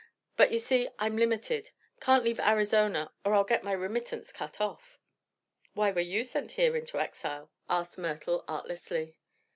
But 0.35 0.51
you 0.51 0.57
see 0.57 0.89
I'm 0.97 1.15
limited. 1.15 1.69
Can't 1.99 2.23
leave 2.23 2.39
Arizona 2.39 3.13
or 3.23 3.35
I'll 3.35 3.43
get 3.43 3.63
my 3.63 3.71
remittance 3.71 4.31
cut 4.31 4.59
off." 4.59 4.97
"Why 5.75 5.91
were 5.91 6.01
you 6.01 6.23
sent 6.23 6.53
here 6.53 6.75
into 6.75 6.97
exile?" 6.99 7.51
asked 7.69 7.99
Myrtle 7.99 8.43
artlessly. 8.47 9.19